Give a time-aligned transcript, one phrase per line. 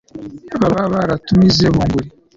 [0.61, 2.09] baba baratumize bunguri